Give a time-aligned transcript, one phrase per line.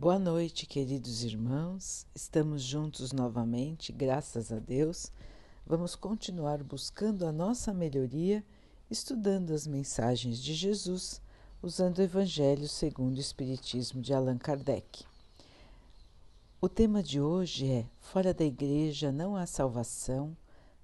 [0.00, 2.06] Boa noite, queridos irmãos.
[2.14, 5.12] Estamos juntos novamente, graças a Deus.
[5.66, 8.42] Vamos continuar buscando a nossa melhoria,
[8.90, 11.20] estudando as mensagens de Jesus,
[11.62, 15.04] usando o Evangelho segundo o Espiritismo de Allan Kardec.
[16.62, 20.34] O tema de hoje é: Fora da igreja não há salvação,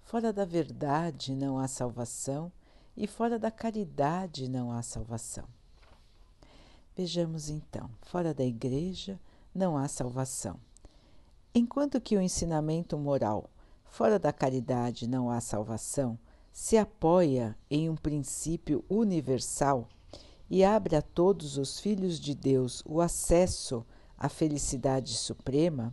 [0.02, 2.52] fora da verdade não há salvação
[2.94, 5.55] e fora da caridade não há salvação.
[6.96, 9.20] Vejamos então: fora da igreja
[9.54, 10.58] não há salvação.
[11.54, 13.50] Enquanto que o ensinamento moral
[13.84, 16.18] fora da caridade não há salvação,
[16.50, 19.86] se apoia em um princípio universal
[20.48, 23.84] e abre a todos os filhos de Deus o acesso
[24.16, 25.92] à felicidade suprema,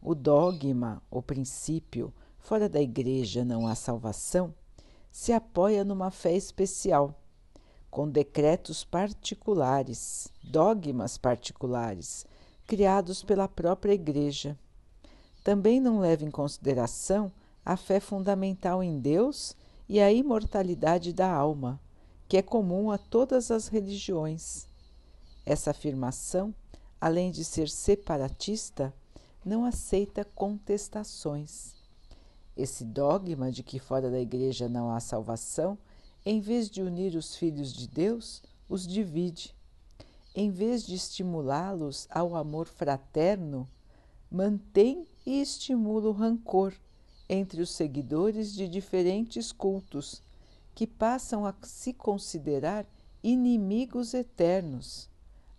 [0.00, 4.54] o dogma, o princípio, fora da igreja não há salvação,
[5.10, 7.21] se apoia numa fé especial
[7.92, 12.24] com decretos particulares, dogmas particulares,
[12.66, 14.58] criados pela própria Igreja.
[15.44, 17.30] Também não leva em consideração
[17.62, 19.54] a fé fundamental em Deus
[19.86, 21.78] e a imortalidade da alma,
[22.26, 24.66] que é comum a todas as religiões.
[25.44, 26.54] Essa afirmação,
[26.98, 28.90] além de ser separatista,
[29.44, 31.74] não aceita contestações.
[32.56, 35.76] Esse dogma de que fora da Igreja não há salvação
[36.24, 39.54] em vez de unir os filhos de Deus, os divide.
[40.34, 43.68] Em vez de estimulá-los ao amor fraterno,
[44.30, 46.74] mantém e estimula o rancor
[47.28, 50.22] entre os seguidores de diferentes cultos,
[50.74, 52.86] que passam a se considerar
[53.22, 55.08] inimigos eternos,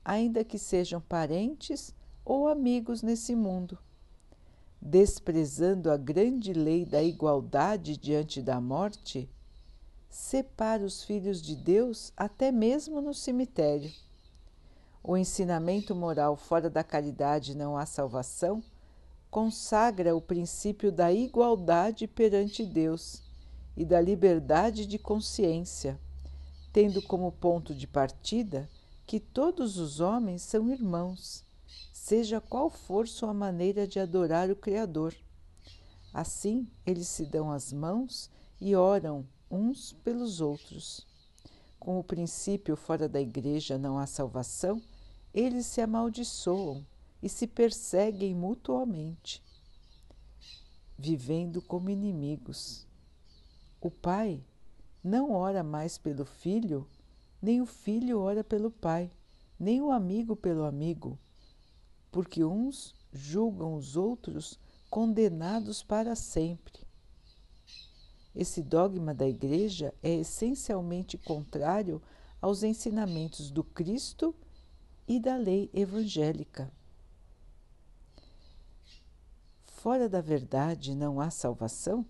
[0.04, 1.94] ainda que sejam parentes
[2.26, 3.78] ou amigos nesse mundo.
[4.82, 9.30] Desprezando a grande lei da igualdade diante da morte,
[10.14, 13.92] separa os filhos de Deus até mesmo no cemitério.
[15.04, 18.64] O ensinamento moral fora da caridade não há salvação
[19.32, 23.24] consagra o princípio da igualdade perante Deus
[23.76, 26.00] e da liberdade de consciência,
[26.72, 28.70] tendo como ponto de partida
[29.08, 31.44] que todos os homens são irmãos,
[31.92, 35.16] seja qual for sua maneira de adorar o Criador.
[36.14, 38.30] Assim, eles se dão as mãos
[38.62, 41.06] e oram uns pelos outros.
[41.80, 44.82] Com o princípio fora da igreja não há salvação,
[45.32, 46.86] eles se amaldiçoam
[47.22, 49.44] e se perseguem mutuamente,
[50.98, 52.88] vivendo como inimigos.
[53.80, 54.44] O pai
[55.04, 56.88] não ora mais pelo filho,
[57.42, 59.12] nem o filho ora pelo pai,
[59.60, 61.20] nem o amigo pelo amigo,
[62.12, 64.60] porque uns julgam os outros
[64.90, 66.83] condenados para sempre.
[68.36, 72.02] Esse dogma da Igreja é essencialmente contrário
[72.42, 74.36] aos ensinamentos do Cristo
[75.08, 76.72] e da lei evangélica.
[79.66, 82.06] Fora da verdade não há salvação?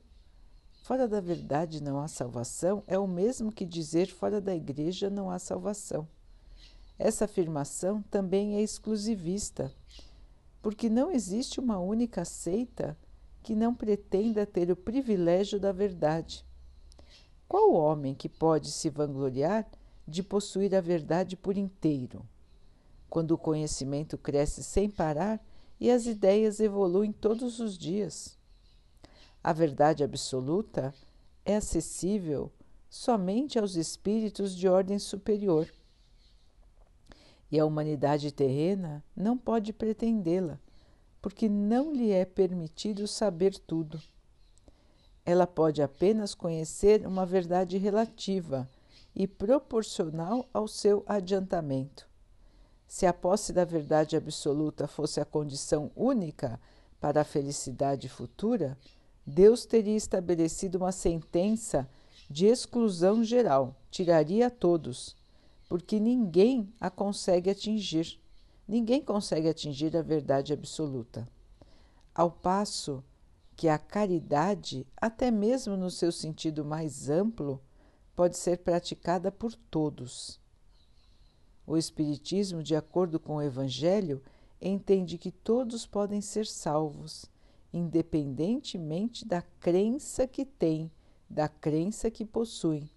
[0.83, 5.29] Fora da verdade não há salvação é o mesmo que dizer fora da igreja não
[5.29, 6.07] há salvação.
[7.00, 9.73] Essa afirmação também é exclusivista,
[10.62, 12.97] porque não existe uma única seita
[13.43, 16.45] que não pretenda ter o privilégio da verdade.
[17.47, 19.67] Qual homem que pode se vangloriar
[20.07, 22.25] de possuir a verdade por inteiro?
[23.09, 25.39] Quando o conhecimento cresce sem parar
[25.79, 28.39] e as ideias evoluem todos os dias.
[29.43, 30.93] A verdade absoluta
[31.45, 32.49] é acessível
[32.89, 35.67] somente aos espíritos de ordem superior.
[37.51, 40.59] E a humanidade terrena não pode pretendê-la,
[41.23, 43.97] porque não lhe é permitido saber tudo.
[45.25, 48.69] Ela pode apenas conhecer uma verdade relativa
[49.16, 52.06] e proporcional ao seu adiantamento.
[52.85, 56.59] Se a posse da verdade absoluta fosse a condição única
[57.00, 58.78] para a felicidade futura,
[59.25, 61.89] Deus teria estabelecido uma sentença
[62.29, 65.16] de exclusão geral, tiraria a todos,
[65.69, 68.19] porque ninguém a consegue atingir.
[68.68, 71.27] Ninguém consegue atingir a verdade absoluta.
[72.15, 73.04] Ao passo
[73.56, 77.62] que a caridade, até mesmo no seu sentido mais amplo,
[78.15, 80.39] pode ser praticada por todos.
[81.65, 84.21] O Espiritismo, de acordo com o Evangelho,
[84.62, 87.25] entende que todos podem ser salvos,
[87.74, 90.92] independentemente da crença que têm,
[91.30, 92.89] da crença que possuem,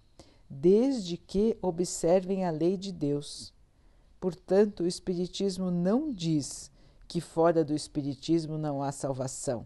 [0.49, 3.53] desde que observem a lei de Deus.
[4.27, 6.69] Portanto, o Espiritismo não diz
[7.07, 9.65] que fora do Espiritismo não há salvação.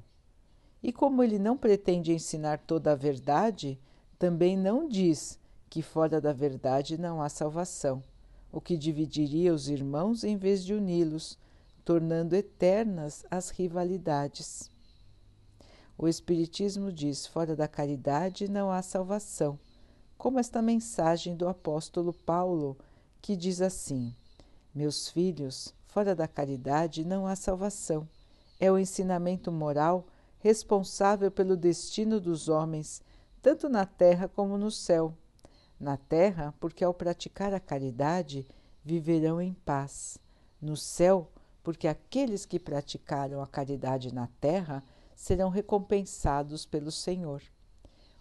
[0.84, 3.80] E como ele não pretende ensinar toda a verdade,
[4.20, 8.04] também não diz que fora da verdade não há salvação,
[8.52, 11.40] o que dividiria os irmãos em vez de uni-los,
[11.84, 14.70] tornando eternas as rivalidades.
[15.98, 19.58] O Espiritismo diz: fora da caridade não há salvação,
[20.20, 22.78] como esta mensagem do apóstolo Paulo,
[23.24, 24.16] que diz assim:
[24.74, 28.08] Meus filhos, fora da caridade não há salvação.
[28.58, 30.08] É o ensinamento moral
[30.40, 33.02] responsável pelo destino dos homens,
[33.42, 35.14] tanto na terra como no céu.
[35.78, 38.48] Na terra, porque ao praticar a caridade
[38.82, 40.18] viverão em paz.
[40.62, 41.30] No céu,
[41.62, 44.82] porque aqueles que praticaram a caridade na terra
[45.16, 47.42] serão recompensados pelo Senhor.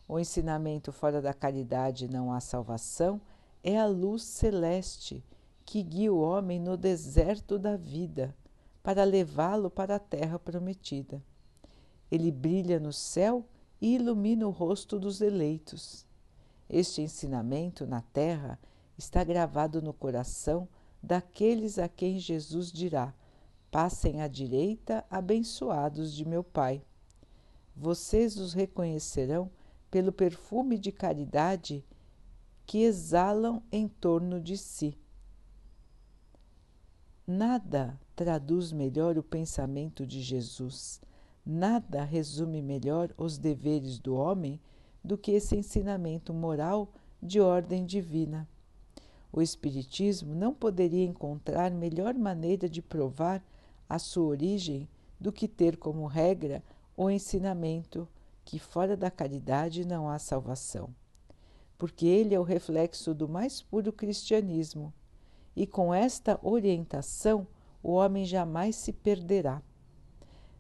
[0.08, 3.20] O ensinamento fora da caridade não há salvação
[3.62, 5.25] é a luz celeste
[5.70, 8.34] que guia o homem no deserto da vida
[8.82, 11.22] para levá-lo para a terra prometida.
[12.11, 13.46] Ele brilha no céu
[13.81, 16.05] e ilumina o rosto dos eleitos.
[16.69, 18.58] Este ensinamento na terra
[18.99, 20.67] está gravado no coração
[21.00, 23.14] daqueles a quem Jesus dirá:
[23.70, 26.82] Passem à direita, abençoados de meu Pai.
[27.76, 29.49] Vocês os reconhecerão
[29.88, 31.87] pelo perfume de caridade
[32.66, 34.99] que exalam em torno de si.
[37.32, 41.00] Nada traduz melhor o pensamento de Jesus,
[41.47, 44.61] nada resume melhor os deveres do homem
[45.03, 46.93] do que esse ensinamento moral
[47.23, 48.49] de ordem divina.
[49.32, 53.41] O Espiritismo não poderia encontrar melhor maneira de provar
[53.88, 54.88] a sua origem
[55.21, 56.65] do que ter como regra
[56.97, 58.09] o ensinamento
[58.44, 60.93] que fora da caridade não há salvação,
[61.79, 64.93] porque ele é o reflexo do mais puro cristianismo,
[65.61, 67.47] e com esta orientação
[67.83, 69.61] o homem jamais se perderá.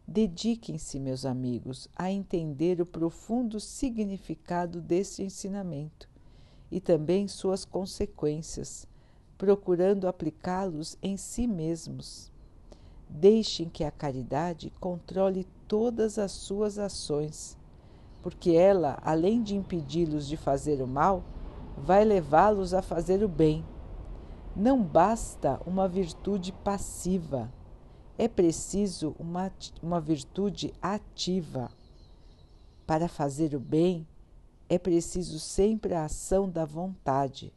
[0.06, 6.06] Dediquem-se, meus amigos, a entender o profundo significado deste ensinamento
[6.70, 8.86] e também suas consequências,
[9.38, 12.30] procurando aplicá-los em si mesmos.
[13.08, 17.56] Deixem que a caridade controle todas as suas ações,
[18.20, 21.24] porque ela, além de impedi-los de fazer o mal,
[21.78, 23.64] vai levá-los a fazer o bem.
[24.54, 27.52] Não basta uma virtude passiva,
[28.18, 29.50] é preciso uma,
[29.80, 31.70] uma virtude ativa.
[32.84, 34.06] Para fazer o bem,
[34.68, 37.52] é preciso sempre a ação da vontade.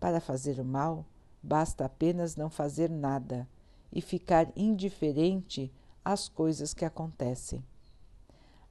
[0.00, 1.06] Para fazer o mal,
[1.42, 3.48] basta apenas não fazer nada
[3.92, 5.72] e ficar indiferente
[6.04, 7.64] às coisas que acontecem.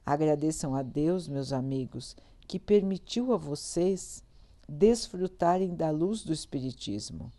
[0.04, 2.16] Agradeçam a Deus, meus amigos,
[2.46, 4.22] que permitiu a vocês
[4.70, 7.32] desfrutarem da luz do Espiritismo.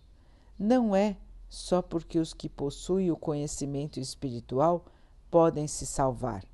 [0.59, 1.15] Não é
[1.49, 4.85] só porque os que possuem o conhecimento espiritual
[5.29, 6.45] podem se salvar,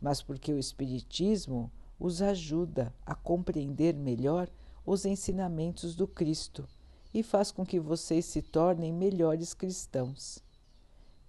[0.00, 4.50] mas porque o Espiritismo os ajuda a compreender melhor
[4.84, 6.68] os ensinamentos do Cristo
[7.14, 10.42] e faz com que vocês se tornem melhores cristãos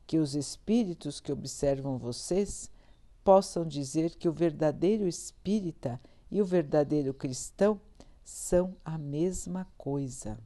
[0.09, 2.67] que os espíritos que observam vocês
[3.23, 5.99] possam dizer que o verdadeiro espírita
[6.31, 7.79] e o verdadeiro cristão
[8.29, 10.39] são a mesma coisa.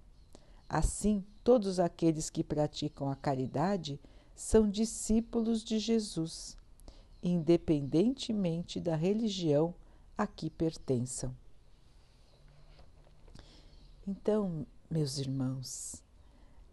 [0.69, 3.99] Assim, todos aqueles que praticam a caridade
[4.33, 6.57] são discípulos de Jesus,
[7.21, 9.75] independentemente da religião
[10.17, 11.35] a que pertençam.
[14.07, 16.01] Então, meus irmãos,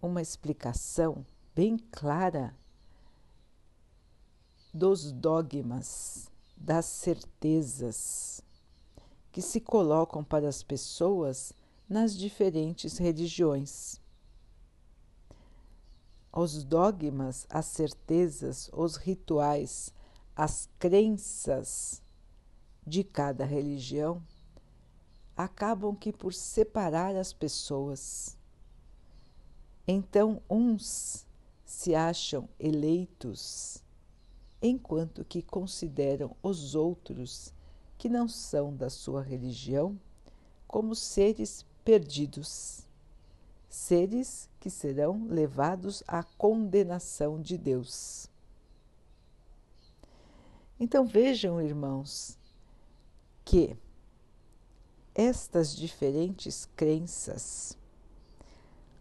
[0.00, 2.54] uma explicação bem clara
[4.72, 8.42] dos dogmas, das certezas
[9.32, 11.52] que se colocam para as pessoas
[11.88, 14.00] nas diferentes religiões.
[16.32, 19.92] Os dogmas, as certezas, os rituais,
[20.36, 22.00] as crenças
[22.86, 24.22] de cada religião
[25.36, 28.36] acabam que por separar as pessoas.
[29.86, 31.26] Então, uns
[31.64, 33.82] se acham eleitos
[34.62, 37.52] enquanto que consideram os outros
[38.00, 40.00] que não são da sua religião
[40.66, 42.88] como seres perdidos,
[43.68, 48.26] seres que serão levados à condenação de Deus.
[50.80, 52.38] Então vejam, irmãos,
[53.44, 53.76] que
[55.14, 57.76] estas diferentes crenças,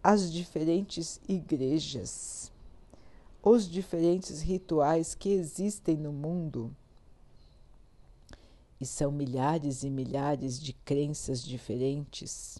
[0.03, 2.51] as diferentes igrejas,
[3.41, 6.75] os diferentes rituais que existem no mundo.
[8.79, 12.59] E são milhares e milhares de crenças diferentes,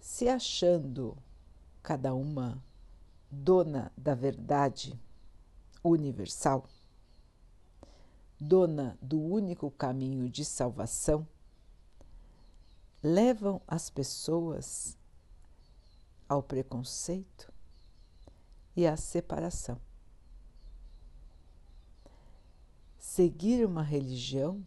[0.00, 1.16] se achando
[1.82, 2.62] cada uma
[3.30, 4.98] dona da verdade
[5.84, 6.66] universal,
[8.40, 11.26] dona do único caminho de salvação,
[13.02, 14.96] levam as pessoas
[16.28, 17.52] ao preconceito,
[18.76, 19.78] e a separação.
[23.02, 24.64] Seguir uma religião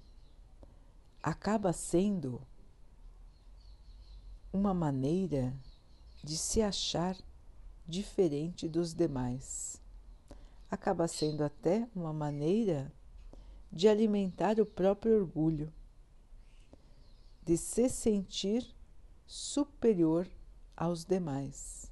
[1.23, 2.41] acaba sendo
[4.51, 5.55] uma maneira
[6.21, 7.17] de se achar
[7.87, 9.81] diferente dos demais.
[10.69, 12.91] Acaba sendo até uma maneira
[13.71, 15.73] de alimentar o próprio orgulho,
[17.41, 18.67] de se sentir
[19.25, 20.27] superior
[20.75, 21.89] aos demais,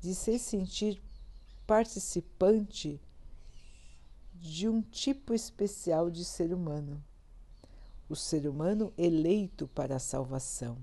[0.00, 1.00] de se sentir
[1.68, 3.00] participante
[4.40, 7.02] de um tipo especial de ser humano,
[8.08, 10.78] o ser humano eleito para a salvação,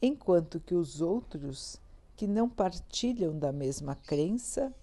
[0.00, 1.80] enquanto que os outros
[2.16, 4.74] que não partilham da mesma crença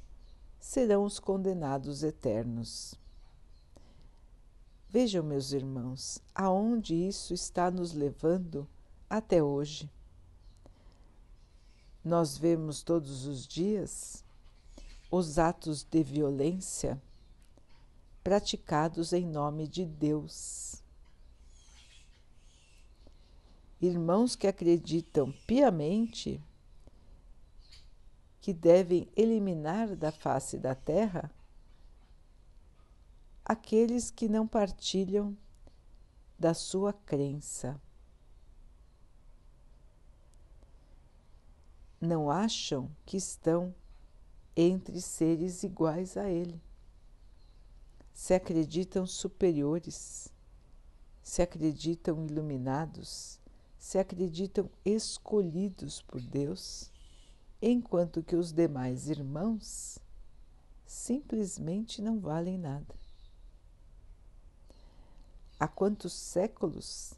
[0.60, 2.96] serão os condenados eternos.
[4.90, 8.68] Vejam, meus irmãos, aonde isso está nos levando
[9.10, 9.90] até hoje.
[12.04, 14.24] Nós vemos todos os dias
[15.12, 17.02] os atos de violência
[18.26, 20.82] praticados em nome de Deus.
[23.80, 26.42] Irmãos que acreditam piamente
[28.42, 31.30] que devem eliminar da face da terra
[33.46, 35.38] aqueles que não partilham
[36.40, 37.80] da sua crença.
[42.02, 43.74] Não acham que estão
[44.58, 46.60] entre seres iguais a ele.
[48.16, 50.30] Se acreditam superiores,
[51.22, 53.42] se acreditam iluminados,
[53.78, 56.90] se acreditam escolhidos por Deus
[57.62, 60.00] enquanto que os demais irmãos
[60.86, 62.96] simplesmente não valem nada.
[65.60, 67.16] Há quantos séculos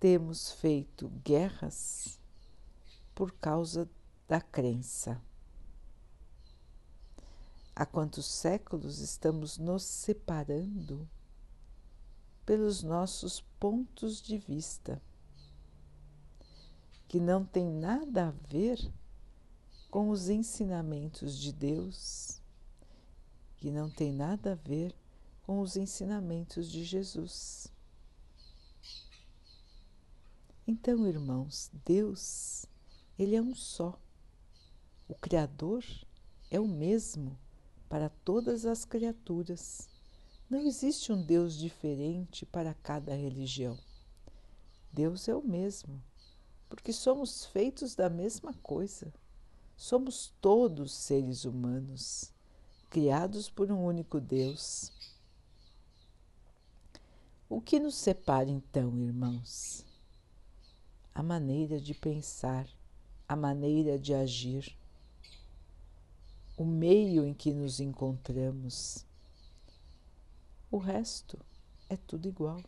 [0.00, 2.18] temos feito guerras
[3.14, 3.88] por causa
[4.26, 5.20] da crença?
[7.78, 11.06] Há quantos séculos estamos nos separando
[12.46, 14.98] pelos nossos pontos de vista,
[17.06, 18.80] que não tem nada a ver
[19.90, 22.40] com os ensinamentos de Deus,
[23.58, 24.96] que não tem nada a ver
[25.42, 27.70] com os ensinamentos de Jesus.
[30.66, 32.64] Então, irmãos, Deus,
[33.18, 34.00] Ele é um só.
[35.06, 35.84] O Criador
[36.50, 37.38] é o mesmo
[37.88, 39.88] para todas as criaturas.
[40.48, 43.78] Não existe um Deus diferente para cada religião.
[44.92, 46.02] Deus é o mesmo,
[46.68, 49.12] porque somos feitos da mesma coisa.
[49.76, 52.32] Somos todos seres humanos,
[52.88, 54.90] criados por um único Deus.
[57.48, 59.84] O que nos separa então, irmãos?
[61.14, 62.66] A maneira de pensar,
[63.28, 64.76] a maneira de agir,
[66.56, 69.04] o meio em que nos encontramos.
[70.70, 71.38] O resto
[71.88, 72.62] é tudo igual.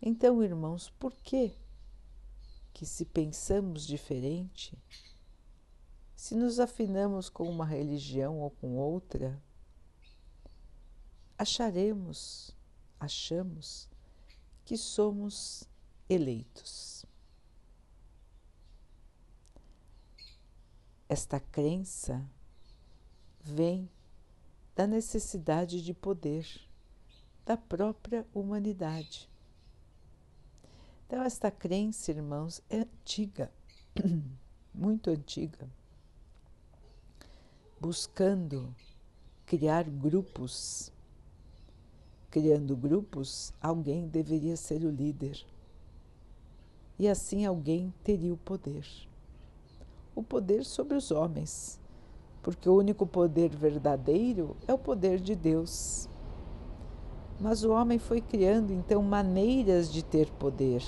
[0.00, 1.54] Então, irmãos, por que
[2.78, 4.78] que se pensamos diferente,
[6.14, 9.42] se nos afinamos com uma religião ou com outra,
[11.36, 12.54] acharemos,
[13.00, 13.88] achamos
[14.64, 15.64] que somos
[16.08, 16.97] eleitos.
[21.08, 22.22] Esta crença
[23.42, 23.88] vem
[24.76, 26.46] da necessidade de poder
[27.46, 29.28] da própria humanidade.
[31.06, 33.50] Então, esta crença, irmãos, é antiga,
[34.74, 35.66] muito antiga,
[37.80, 38.74] buscando
[39.46, 40.92] criar grupos.
[42.30, 45.42] Criando grupos, alguém deveria ser o líder.
[46.98, 48.84] E assim alguém teria o poder.
[50.18, 51.80] O poder sobre os homens,
[52.42, 56.08] porque o único poder verdadeiro é o poder de Deus.
[57.38, 60.82] Mas o homem foi criando então maneiras de ter poder.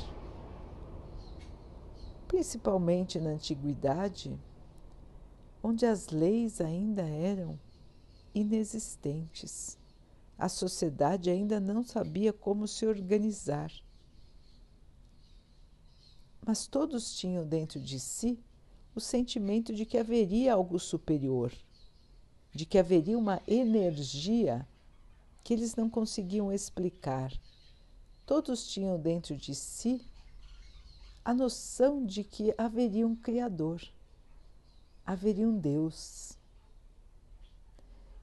[2.27, 4.37] Principalmente na antiguidade,
[5.63, 7.57] onde as leis ainda eram
[8.35, 9.79] inexistentes.
[10.37, 13.71] A sociedade ainda não sabia como se organizar.
[16.45, 18.37] Mas todos tinham dentro de si
[18.95, 21.53] o sentimento de que haveria algo superior,
[22.53, 24.67] de que haveria uma energia
[25.43, 27.33] que eles não conseguiam explicar.
[28.27, 30.01] Todos tinham dentro de si
[31.25, 33.83] a noção de que haveria um Criador,
[35.05, 36.39] haveria um Deus.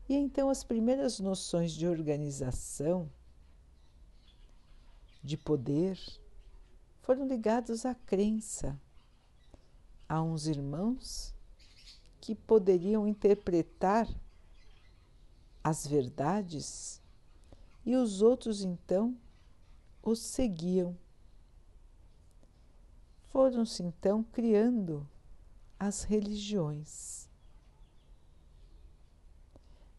[0.10, 3.10] E então as primeiras noções de organização,
[5.24, 6.00] de poder,
[7.02, 8.80] foram ligados à crença
[10.08, 11.34] a uns irmãos
[12.22, 14.08] que poderiam interpretar
[15.64, 17.02] as verdades
[17.86, 19.18] e os outros então
[20.02, 20.98] os seguiam.
[23.32, 25.08] Foram-se então criando
[25.80, 27.30] as religiões.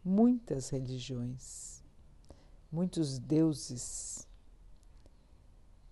[0.05, 1.83] Muitas religiões,
[2.73, 4.27] muitos deuses.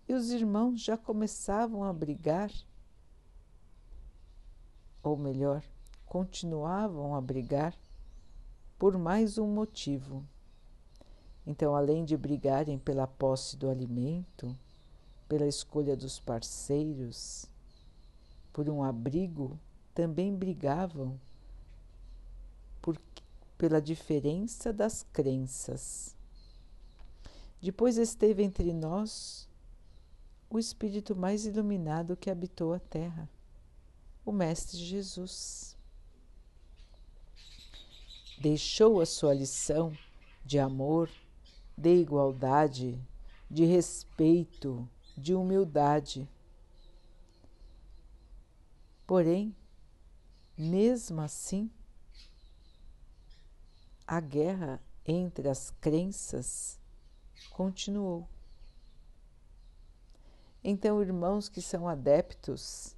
[0.09, 2.51] E os irmãos já começavam a brigar,
[5.07, 5.63] ou melhor,
[6.05, 7.79] continuavam a brigar
[8.77, 10.25] por mais um motivo.
[11.47, 14.53] Então, além de brigarem pela posse do alimento,
[15.29, 17.47] pela escolha dos parceiros,
[18.53, 19.57] por um abrigo,
[19.95, 21.21] também brigavam
[22.83, 23.01] por,
[23.57, 26.17] pela diferença das crenças.
[27.63, 29.49] Depois esteve entre nós
[30.51, 33.29] o Espírito mais iluminado que habitou a Terra,
[34.27, 35.77] o Mestre Jesus
[38.41, 39.97] deixou a sua lição
[40.45, 41.09] de amor,
[41.79, 43.01] de igualdade,
[43.49, 46.29] de respeito, de humildade.
[49.07, 49.55] Porém,
[50.59, 51.71] mesmo assim,
[54.05, 56.81] a guerra entre as crenças
[57.51, 58.29] continuou.
[60.65, 62.96] Então, irmãos que são adeptos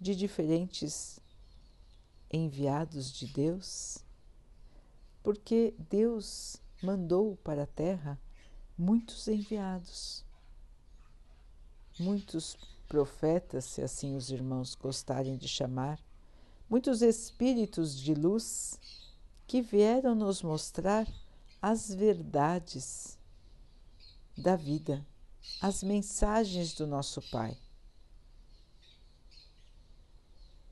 [0.00, 1.20] de diferentes
[2.30, 3.98] enviados de Deus,
[5.22, 8.18] porque Deus mandou para a terra
[8.76, 10.24] muitos enviados,
[11.98, 16.00] muitos profetas, se assim os irmãos gostarem de chamar,
[16.68, 18.78] muitos espíritos de luz
[19.46, 21.06] que vieram nos mostrar
[21.60, 23.18] as verdades
[24.36, 25.04] da vida,
[25.60, 27.58] as mensagens do nosso Pai.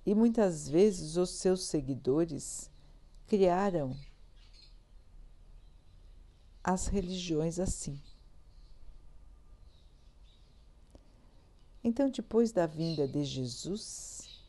[0.06, 2.70] E muitas vezes os seus seguidores
[3.26, 3.96] criaram
[6.62, 8.00] as religiões assim.
[11.82, 14.40] Então, depois da vinda de Jesus,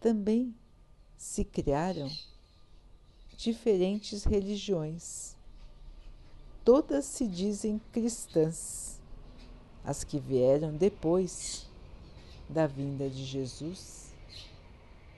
[0.00, 0.54] também
[1.16, 2.10] se criaram
[3.36, 5.36] diferentes religiões.
[6.64, 9.00] Todas se dizem cristãs,
[9.84, 11.68] as que vieram depois
[12.48, 14.05] da vinda de Jesus,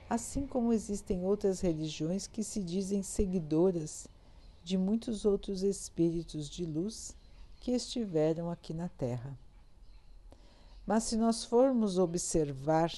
[0.08, 4.08] assim como existem outras religiões que se dizem seguidoras
[4.64, 7.14] de muitos outros espíritos de luz
[7.60, 9.38] que estiveram aqui na Terra.
[10.86, 12.90] Mas se nós formos observar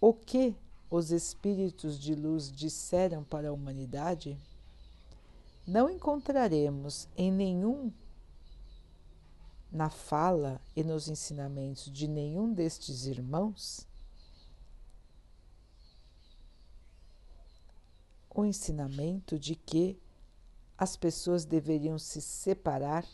[0.00, 0.54] o que
[0.90, 4.36] os espíritos de luz disseram para a humanidade,
[5.66, 7.92] não encontraremos em nenhum
[9.70, 13.86] na fala e nos ensinamentos de nenhum destes irmãos
[18.40, 19.98] o ensinamento de que
[20.76, 23.04] as pessoas deveriam se separar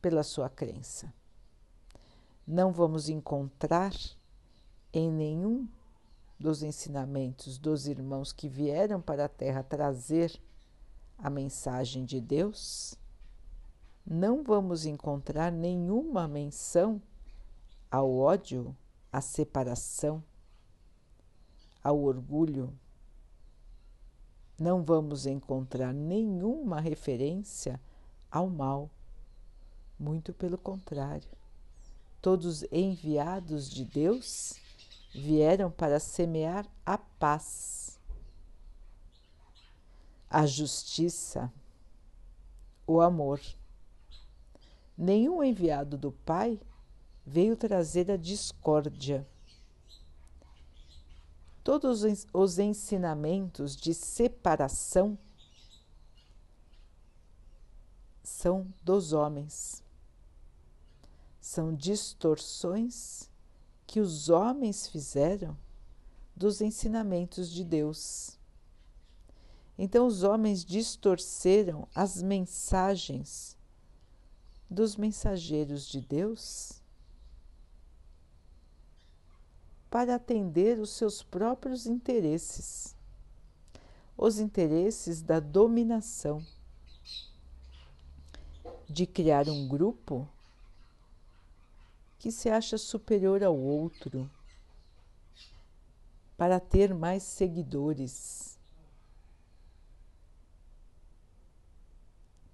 [0.00, 1.12] pela sua crença.
[2.46, 3.92] Não vamos encontrar
[4.92, 5.68] em nenhum
[6.38, 10.40] dos ensinamentos dos irmãos que vieram para a Terra trazer
[11.18, 12.96] a mensagem de Deus,
[14.06, 17.02] não vamos encontrar nenhuma menção
[17.90, 18.76] ao ódio,
[19.12, 20.22] à separação,
[21.82, 22.72] ao orgulho,
[24.58, 27.80] não vamos encontrar nenhuma referência
[28.30, 28.90] ao mal.
[29.98, 31.28] Muito pelo contrário.
[32.20, 34.54] Todos enviados de Deus
[35.14, 37.98] vieram para semear a paz,
[40.28, 41.52] a justiça,
[42.86, 43.40] o amor.
[44.96, 46.60] Nenhum enviado do Pai
[47.24, 49.26] veio trazer a discórdia
[51.66, 55.18] todos os ensinamentos de separação
[58.22, 59.82] são dos homens.
[61.40, 63.28] São distorções
[63.84, 65.58] que os homens fizeram
[66.36, 68.38] dos ensinamentos de Deus.
[69.76, 73.56] Então, os homens distorceram as mensagens
[74.70, 76.80] dos mensageiros de Deus
[79.90, 82.94] para atender os seus próprios interesses,
[84.16, 86.44] os interesses da dominação,
[88.88, 90.28] de criar um grupo
[92.18, 94.30] que se acha superior ao outro,
[96.36, 98.58] para ter mais seguidores,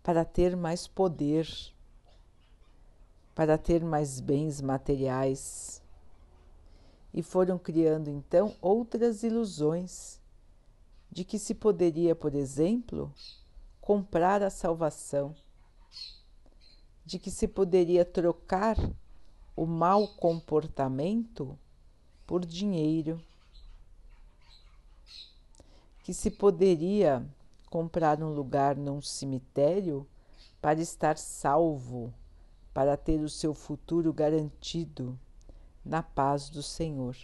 [0.03, 1.49] para ter mais poder,
[3.35, 5.82] para ter mais bens materiais
[7.13, 10.21] e foram criando então outras ilusões
[11.11, 13.13] de que se poderia, por exemplo,
[13.81, 15.35] comprar a salvação,
[17.05, 18.77] de que se poderia trocar
[19.55, 21.59] o mau comportamento
[22.27, 23.21] por dinheiro,
[26.03, 27.25] que se poderia
[27.69, 30.07] comprar um lugar num cemitério
[30.63, 32.13] para estar salvo,
[32.73, 35.19] para ter o seu futuro garantido
[35.85, 37.17] na paz do Senhor,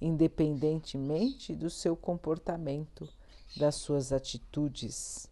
[0.00, 3.08] independentemente do seu comportamento,
[3.56, 5.28] das suas atitudes.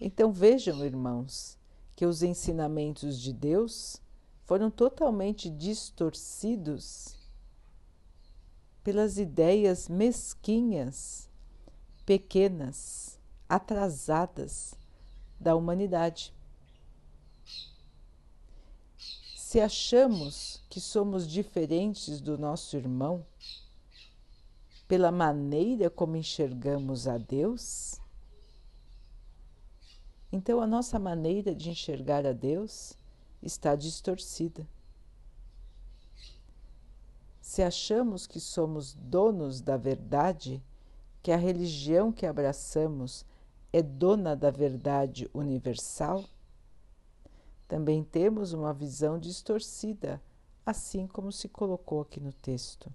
[0.00, 1.58] Então vejam, irmãos,
[1.94, 4.00] que os ensinamentos de Deus
[4.44, 7.16] foram totalmente distorcidos
[8.82, 11.28] pelas ideias mesquinhas,
[12.04, 14.74] pequenas, atrasadas
[15.38, 16.34] da humanidade.
[19.52, 23.22] Se achamos que somos diferentes do nosso irmão
[24.88, 28.00] pela maneira como enxergamos a Deus,
[30.32, 32.94] então a nossa maneira de enxergar a Deus
[33.42, 34.66] está distorcida.
[37.38, 40.62] Se achamos que somos donos da verdade,
[41.22, 43.26] que a religião que abraçamos
[43.70, 46.24] é dona da verdade universal,
[47.72, 50.22] também temos uma visão distorcida,
[50.66, 52.92] assim como se colocou aqui no texto.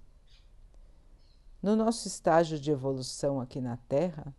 [1.60, 4.32] No nosso estágio de evolução aqui na Terra,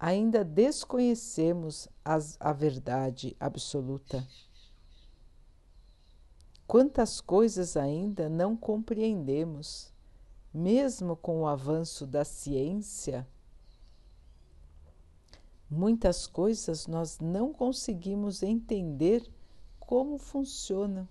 [0.00, 4.26] ainda desconhecemos as, a verdade absoluta.
[6.66, 9.92] Quantas coisas ainda não compreendemos,
[10.52, 13.24] mesmo com o avanço da ciência
[15.76, 19.28] Muitas coisas nós não conseguimos entender
[19.80, 21.08] como funciona.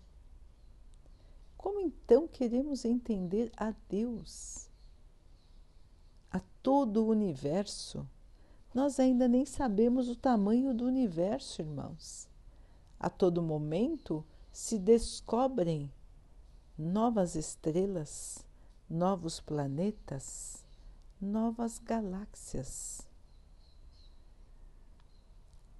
[1.57, 4.69] Como então queremos entender a Deus,
[6.31, 8.07] a todo o universo?
[8.73, 12.29] Nós ainda nem sabemos o tamanho do universo, irmãos.
[12.97, 15.91] A todo momento se descobrem
[16.77, 18.45] novas estrelas,
[18.89, 20.65] novos planetas,
[21.19, 23.11] novas galáxias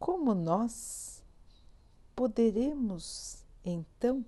[0.03, 1.23] como nós
[2.13, 4.25] poderemos então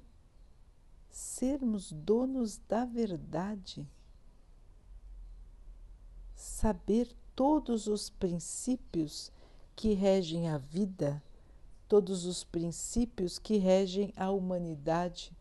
[1.09, 3.85] sermos donos da verdade,
[6.33, 9.33] saber todos os princípios
[9.75, 11.21] que regem a vida,
[11.89, 15.35] todos os princípios que regem a humanidade.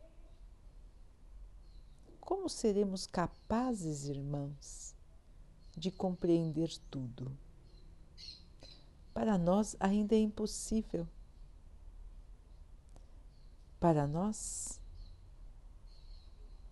[2.19, 4.97] Como seremos capazes, irmãos,
[5.77, 7.44] de compreender tudo?
[9.15, 11.07] Para nós ainda é impossível.
[13.79, 14.81] Para nós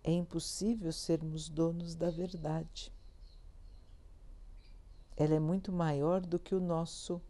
[0.03, 2.91] é impossível sermos donos da verdade.
[5.15, 7.21] Ela é muito maior do que o nosso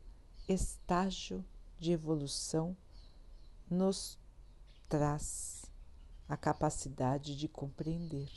[0.49, 1.45] estágio
[1.77, 2.75] de evolução
[3.69, 4.17] nos
[4.89, 5.65] traz
[6.27, 8.31] a capacidade de compreender.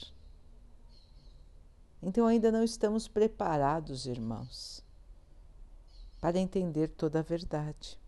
[2.02, 4.85] Então ainda não estamos preparados, irmãos
[6.20, 7.98] para entender toda a verdade.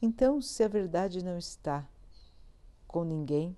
[0.00, 1.88] Então, se a verdade não está
[2.88, 3.56] com ninguém,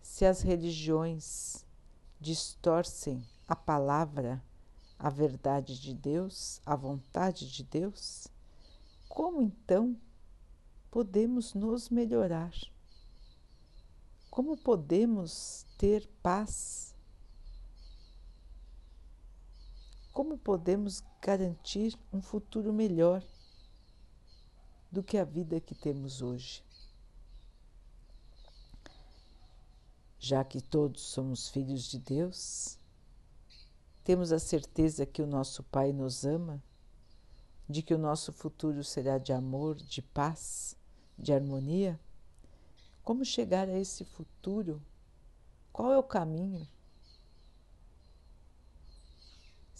[0.00, 1.64] se as religiões
[2.20, 4.42] distorcem a palavra,
[4.98, 8.28] a verdade de Deus, a vontade de Deus,
[9.08, 9.96] como então
[10.90, 12.52] podemos nos melhorar?
[14.30, 16.89] Como podemos ter paz?
[20.20, 23.24] Como podemos garantir um futuro melhor
[24.92, 26.62] do que a vida que temos hoje?
[30.18, 32.78] Já que todos somos filhos de Deus,
[34.04, 36.62] temos a certeza que o nosso Pai nos ama,
[37.66, 40.76] de que o nosso futuro será de amor, de paz,
[41.18, 41.98] de harmonia?
[43.02, 44.82] Como chegar a esse futuro?
[45.72, 46.68] Qual é o caminho?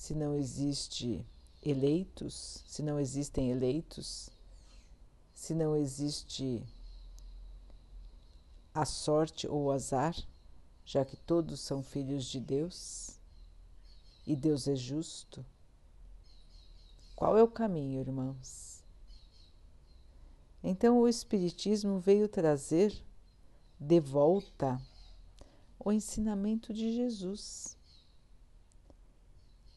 [0.01, 1.27] Se não existe
[1.63, 4.31] eleitos, se não existem eleitos,
[5.35, 6.67] se não existe
[8.73, 10.17] a sorte ou o azar,
[10.87, 13.21] já que todos são filhos de Deus
[14.27, 15.45] e Deus é justo.
[17.15, 18.83] Qual é o caminho, irmãos?
[20.65, 23.05] Então o Espiritismo veio trazer
[23.79, 24.81] de volta
[25.79, 27.79] o ensinamento de Jesus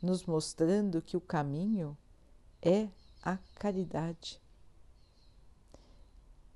[0.03, 1.97] nos mostrando que o caminho
[2.61, 2.89] é
[3.23, 4.37] a caridade.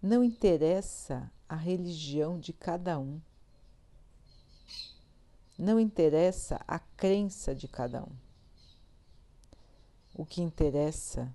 [0.02, 3.22] Não interessa a religião de cada um.
[5.58, 8.12] Não interessa a crença de cada um.
[10.14, 11.34] O que interessa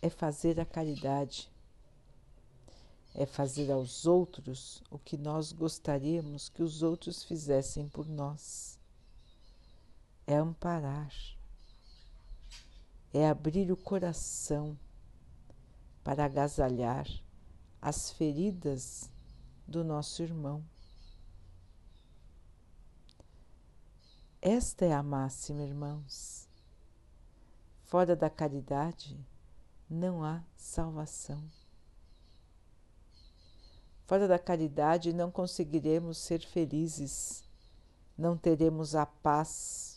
[0.00, 1.52] é fazer a caridade,
[3.14, 8.79] é fazer aos outros o que nós gostaríamos que os outros fizessem por nós,
[10.30, 11.12] é amparar,
[13.12, 14.78] é abrir o coração
[16.04, 17.04] para agasalhar
[17.82, 19.10] as feridas
[19.66, 20.64] do nosso irmão.
[24.40, 26.48] Esta é a máxima, irmãos.
[27.82, 29.18] Fora da caridade
[29.88, 31.42] não há salvação.
[34.06, 37.42] Fora da caridade não conseguiremos ser felizes,
[38.16, 39.89] não teremos a paz,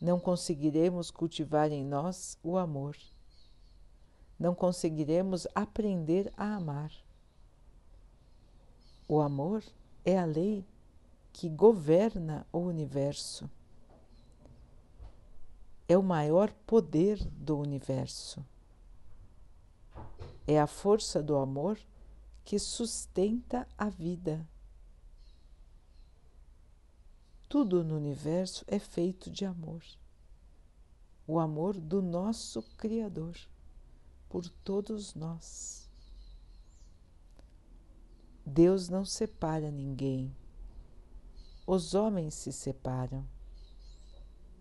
[0.00, 2.96] não conseguiremos cultivar em nós o amor,
[4.38, 6.90] não conseguiremos aprender a amar.
[9.06, 9.62] O amor
[10.04, 10.64] é a lei
[11.32, 13.50] que governa o universo.
[15.86, 18.44] É o maior poder do universo.
[20.46, 21.78] É a força do amor
[22.44, 24.46] que sustenta a vida.
[27.50, 29.84] Tudo no universo é feito de amor.
[31.26, 33.36] O amor do nosso Criador
[34.26, 35.86] por todos nós.
[38.46, 40.34] Deus não separa ninguém
[41.72, 43.24] os homens se separam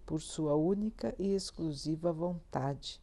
[0.06, 3.02] por sua única e exclusiva vontade,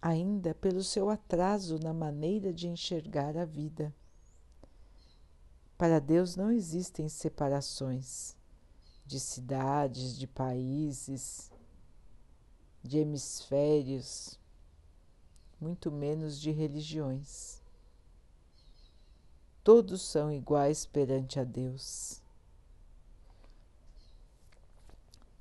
[0.00, 3.94] ainda pelo seu atraso na maneira de enxergar a vida.
[5.82, 8.36] Para Deus não existem separações
[9.04, 11.50] de cidades, de países,
[12.84, 14.38] de hemisférios,
[15.60, 17.60] muito menos de religiões
[19.64, 22.20] todos são iguais perante a Deus.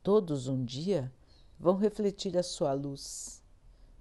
[0.04, 1.12] Todos um dia
[1.60, 3.44] vão refletir a sua luz,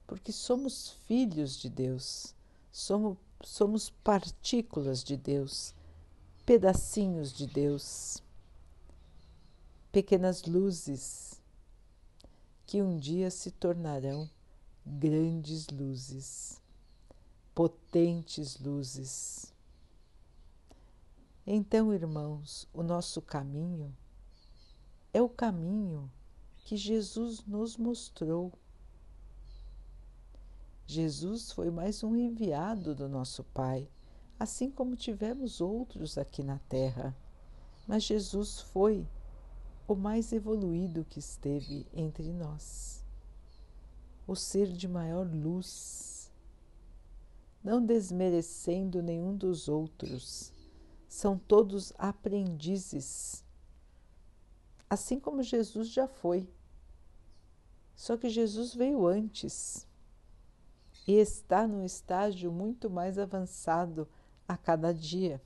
[0.07, 2.35] porque somos filhos de Deus,
[2.73, 5.75] somos, somos partículas de Deus,
[6.45, 8.23] pedacinhos de Deus,
[9.93, 11.41] pequenas luzes
[12.67, 14.29] que um dia se tornarão
[14.85, 16.61] grandes luzes,
[17.55, 19.51] potentes luzes
[21.53, 23.93] então, irmãos, o nosso caminho
[25.13, 26.09] é o caminho
[26.59, 28.53] que Jesus nos mostrou.
[30.87, 33.89] Jesus foi mais um enviado do nosso Pai,
[34.41, 37.15] assim como tivemos outros aqui na Terra.
[37.87, 39.07] Mas Jesus foi
[39.87, 43.05] o mais evoluído que esteve entre nós,
[44.27, 46.33] o ser de maior luz,
[47.63, 50.55] não desmerecendo nenhum dos outros
[51.07, 53.45] são todos aprendizes,
[54.89, 56.49] assim como Jesus já foi.
[57.97, 59.87] Só que Jesus veio antes
[61.07, 64.09] e está num estágio muito mais avançado
[64.53, 65.41] a cada dia.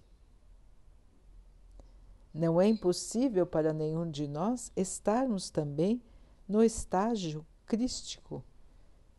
[2.32, 6.02] Não é impossível para nenhum de nós estarmos também
[6.48, 8.44] no estágio crístico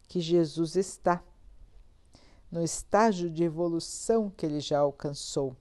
[0.07, 1.23] que Jesus está,
[2.51, 5.55] no estágio de evolução que ele já alcançou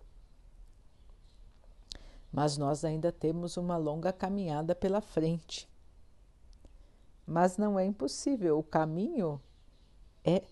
[2.35, 5.71] mas nós ainda temos uma longa caminhada pela frente.
[7.25, 9.41] Mas não é impossível, o caminho
[10.25, 10.43] é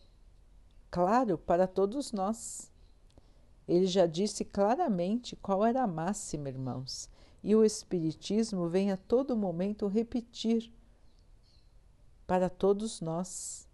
[0.92, 2.70] claro para todos nós.
[3.66, 7.09] Ele já disse claramente qual era a máxima, irmãos,
[7.42, 10.72] e o Espiritismo vem a todo momento repetir
[12.27, 13.68] para todos nós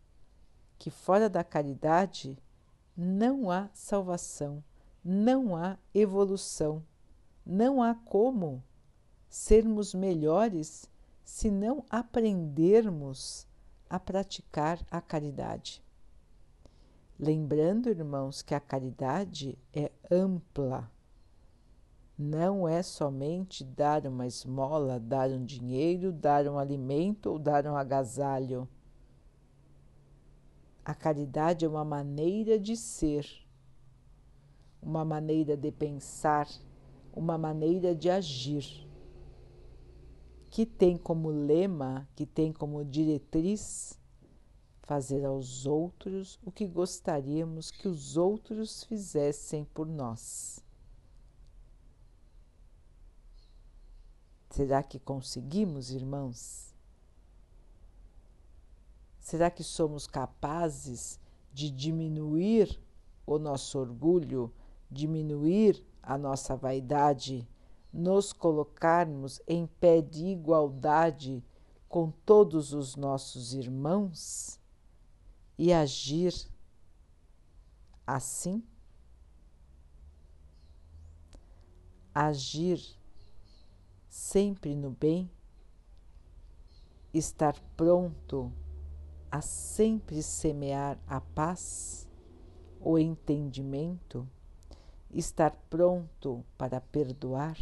[0.78, 2.38] que fora da caridade
[2.96, 4.62] não há salvação,
[5.04, 6.82] não há evolução
[7.48, 8.62] não há como
[9.26, 10.86] sermos melhores
[11.24, 13.46] se não aprendermos
[13.88, 15.82] a praticar a caridade.
[17.18, 20.88] Lembrando, irmãos, que a caridade é ampla.
[22.16, 27.76] Não é somente dar uma esmola, dar um dinheiro, dar um alimento ou dar um
[27.76, 28.68] agasalho.
[30.84, 33.26] A caridade é uma maneira de ser,
[34.80, 36.48] uma maneira de pensar,
[37.12, 38.86] uma maneira de agir
[40.50, 43.98] que tem como lema, que tem como diretriz
[44.88, 50.64] fazer aos outros o que gostaríamos que os outros fizessem por nós.
[54.48, 56.74] Será que conseguimos, irmãos?
[59.20, 61.20] Será que somos capazes
[61.52, 62.80] de diminuir
[63.26, 64.50] o nosso orgulho,
[64.90, 67.46] diminuir a nossa vaidade,
[67.92, 71.44] nos colocarmos em pé de igualdade
[71.90, 74.57] com todos os nossos irmãos
[75.58, 76.32] e agir
[78.06, 78.62] assim?
[82.14, 82.80] Agir
[84.08, 85.30] sempre no bem,
[87.12, 88.52] estar pronto
[89.30, 92.08] a sempre semear a paz,
[92.80, 94.26] o entendimento,
[95.10, 97.58] estar pronto para perdoar,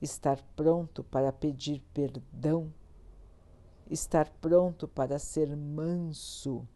[0.00, 2.72] estar pronto para pedir perdão,
[3.90, 6.66] estar pronto para ser manso,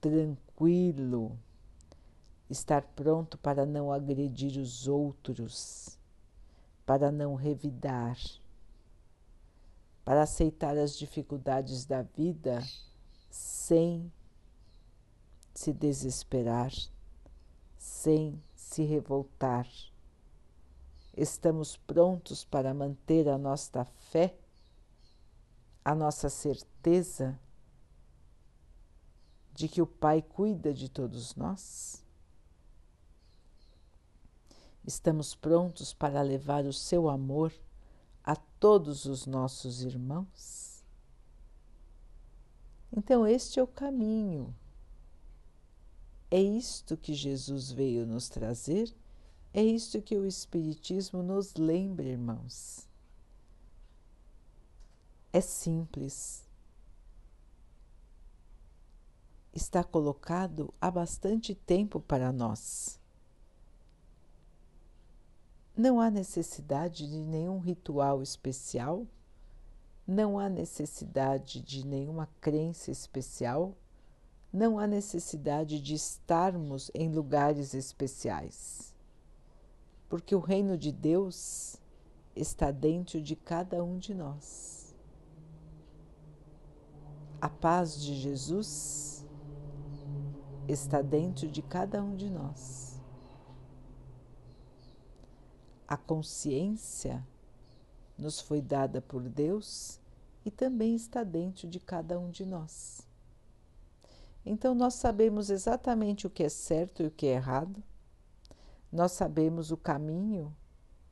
[0.00, 1.38] tranquilo,
[2.48, 5.98] estar pronto para não agredir os outros,
[6.84, 8.16] para não revidar
[10.10, 12.60] para aceitar as dificuldades da vida
[13.30, 14.12] sem
[15.54, 16.72] se desesperar,
[17.78, 19.68] sem se revoltar.
[21.16, 24.34] Estamos prontos para manter a nossa fé,
[25.84, 27.38] a nossa certeza
[29.60, 32.02] de que o Pai cuida de todos nós?
[34.82, 37.52] Estamos prontos para levar o seu amor
[38.24, 40.82] a todos os nossos irmãos?
[42.90, 44.56] Então, este é o caminho.
[46.30, 48.90] É isto que Jesus veio nos trazer,
[49.52, 52.88] é isto que o Espiritismo nos lembra, irmãos.
[55.30, 56.48] É simples.
[59.52, 63.00] Está colocado há bastante tempo para nós.
[65.76, 69.06] Não há necessidade de nenhum ritual especial,
[70.06, 73.74] não há necessidade de nenhuma crença especial,
[74.52, 78.94] não há necessidade de estarmos em lugares especiais,
[80.08, 81.76] porque o reino de Deus
[82.36, 84.94] está dentro de cada um de nós.
[87.40, 89.09] A paz de Jesus
[90.70, 92.90] está dentro de cada um de nós
[95.90, 97.26] a consciência
[98.16, 99.98] nos foi dada por Deus
[100.44, 103.04] e também está dentro de cada um de nós.
[104.46, 107.82] Então, nós sabemos exatamente o que é certo e o que é errado,
[108.90, 110.56] nós sabemos o caminho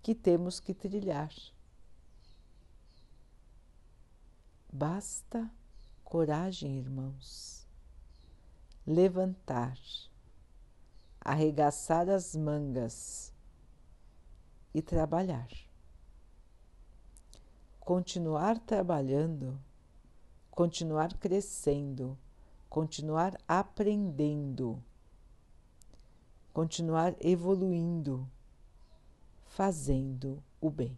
[0.00, 1.32] que temos que trilhar.
[4.72, 5.50] Basta
[6.04, 7.57] coragem, irmãos,
[8.88, 9.78] levantar,
[11.20, 13.34] arregaçar as mangas
[14.72, 15.46] e trabalhar.
[17.78, 19.60] Continuar trabalhando,
[20.50, 22.18] continuar crescendo,
[22.70, 24.82] continuar aprendendo,
[26.54, 28.26] continuar evoluindo,
[29.48, 30.96] fazendo o bem,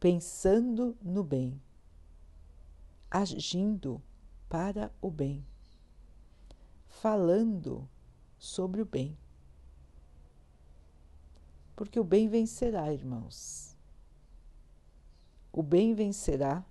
[0.00, 1.60] pensando no bem,
[3.10, 4.02] agindo
[4.48, 5.44] para o bem,
[7.04, 7.86] falando
[8.38, 9.14] sobre o bem
[11.76, 13.76] porque o bem vencerá, irmãos.
[15.52, 16.64] O bem vencerá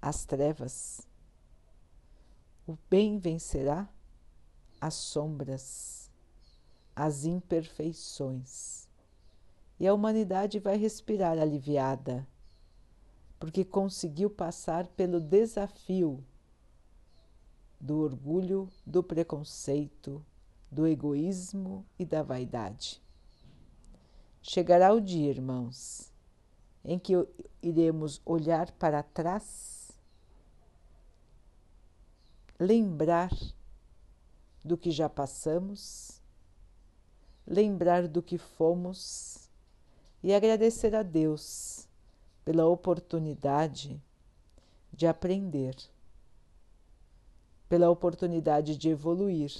[0.00, 1.06] as trevas.
[2.66, 3.88] O bem vencerá
[4.80, 6.10] as sombras,
[6.94, 8.88] as imperfeições.
[9.78, 12.26] E a humanidade vai respirar aliviada,
[13.38, 16.24] porque conseguiu passar pelo desafio
[17.80, 20.24] do orgulho, do preconceito,
[20.70, 23.02] do egoísmo e da vaidade.
[24.42, 26.12] Chegará o dia, irmãos,
[26.84, 27.12] em que
[27.62, 29.90] iremos olhar para trás,
[32.58, 33.30] lembrar
[34.64, 36.20] do que já passamos,
[37.46, 39.48] lembrar do que fomos
[40.22, 41.86] e agradecer a Deus
[42.44, 44.00] pela oportunidade
[44.92, 45.76] de aprender,
[47.68, 49.52] pela oportunidade de evoluir,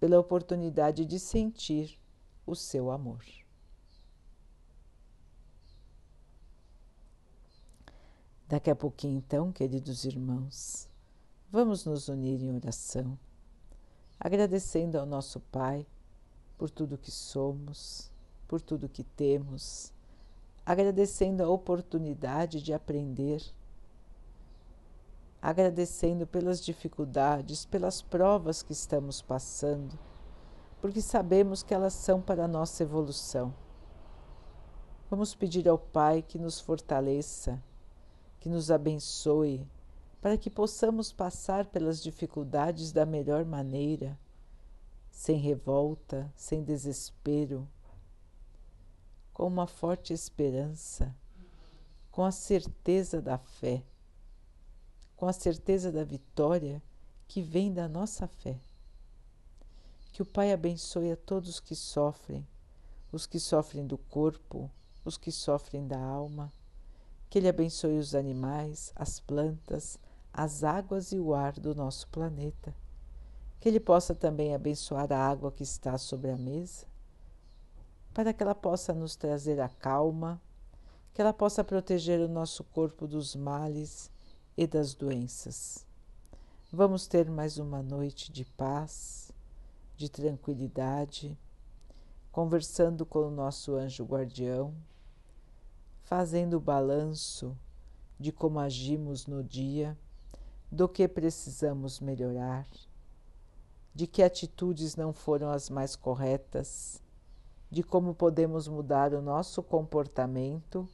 [0.00, 1.98] pela oportunidade de sentir
[2.46, 3.24] o seu amor.
[8.48, 10.88] Daqui a pouquinho, então, queridos irmãos,
[11.50, 13.18] vamos nos unir em oração,
[14.18, 15.86] agradecendo ao nosso Pai
[16.56, 18.10] por tudo que somos,
[18.48, 19.92] por tudo que temos,
[20.64, 23.42] agradecendo a oportunidade de aprender,
[25.40, 29.98] agradecendo pelas dificuldades, pelas provas que estamos passando
[30.80, 33.54] porque sabemos que elas são para a nossa evolução.
[35.10, 37.62] Vamos pedir ao Pai que nos fortaleça,
[38.38, 39.66] que nos abençoe,
[40.20, 44.18] para que possamos passar pelas dificuldades da melhor maneira,
[45.10, 47.66] sem revolta, sem desespero,
[49.32, 51.14] com uma forte esperança,
[52.10, 53.82] com a certeza da fé,
[55.18, 56.80] com a certeza da vitória
[57.26, 58.56] que vem da nossa fé.
[60.12, 62.46] Que o Pai abençoe a todos que sofrem,
[63.10, 64.70] os que sofrem do corpo,
[65.04, 66.52] os que sofrem da alma.
[67.28, 69.98] Que Ele abençoe os animais, as plantas,
[70.32, 72.72] as águas e o ar do nosso planeta.
[73.58, 76.86] Que Ele possa também abençoar a água que está sobre a mesa,
[78.14, 80.40] para que ela possa nos trazer a calma,
[81.12, 84.12] que ela possa proteger o nosso corpo dos males
[84.58, 85.86] e das doenças.
[86.72, 89.30] Vamos ter mais uma noite de paz,
[89.96, 91.38] de tranquilidade,
[92.32, 94.74] conversando com o nosso anjo guardião,
[96.02, 97.56] fazendo o balanço
[98.18, 99.96] de como agimos no dia,
[100.72, 102.66] do que precisamos melhorar,
[103.94, 107.00] de que atitudes não foram as mais corretas,
[107.70, 110.88] de como podemos mudar o nosso comportamento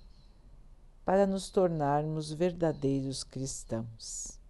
[1.04, 4.42] para nos tornarmos verdadeiros cristãos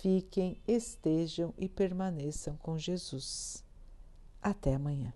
[0.00, 3.62] fiquem, estejam e permaneçam com Jesus.
[4.42, 5.12] Até amanhã.